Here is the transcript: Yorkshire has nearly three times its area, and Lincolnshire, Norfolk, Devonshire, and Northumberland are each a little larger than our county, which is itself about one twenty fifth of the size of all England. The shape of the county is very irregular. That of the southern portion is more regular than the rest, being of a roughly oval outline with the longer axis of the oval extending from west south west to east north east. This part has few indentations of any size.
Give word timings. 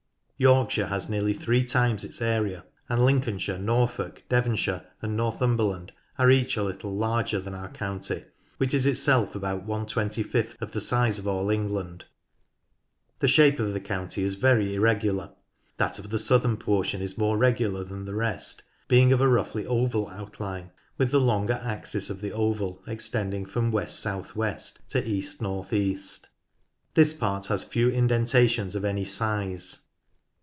Yorkshire 0.41 0.87
has 0.87 1.07
nearly 1.07 1.33
three 1.35 1.63
times 1.63 2.03
its 2.03 2.19
area, 2.19 2.65
and 2.89 3.05
Lincolnshire, 3.05 3.59
Norfolk, 3.59 4.23
Devonshire, 4.27 4.87
and 4.99 5.15
Northumberland 5.15 5.91
are 6.17 6.31
each 6.31 6.57
a 6.57 6.63
little 6.63 6.95
larger 6.95 7.39
than 7.39 7.53
our 7.53 7.69
county, 7.69 8.23
which 8.57 8.73
is 8.73 8.87
itself 8.87 9.35
about 9.35 9.65
one 9.67 9.85
twenty 9.85 10.23
fifth 10.23 10.59
of 10.59 10.71
the 10.71 10.81
size 10.81 11.19
of 11.19 11.27
all 11.27 11.51
England. 11.51 12.05
The 13.19 13.27
shape 13.27 13.59
of 13.59 13.73
the 13.73 13.79
county 13.79 14.23
is 14.23 14.33
very 14.33 14.73
irregular. 14.73 15.29
That 15.77 15.99
of 15.99 16.09
the 16.09 16.17
southern 16.17 16.57
portion 16.57 17.03
is 17.03 17.19
more 17.19 17.37
regular 17.37 17.83
than 17.83 18.05
the 18.05 18.15
rest, 18.15 18.63
being 18.87 19.13
of 19.13 19.21
a 19.21 19.27
roughly 19.29 19.67
oval 19.67 20.07
outline 20.07 20.71
with 20.97 21.11
the 21.11 21.21
longer 21.21 21.61
axis 21.63 22.09
of 22.09 22.19
the 22.19 22.31
oval 22.31 22.81
extending 22.87 23.45
from 23.45 23.71
west 23.71 23.99
south 23.99 24.35
west 24.35 24.79
to 24.89 25.07
east 25.07 25.39
north 25.39 25.71
east. 25.71 26.29
This 26.95 27.13
part 27.13 27.45
has 27.45 27.63
few 27.63 27.89
indentations 27.89 28.73
of 28.75 28.83
any 28.83 29.05
size. 29.05 29.81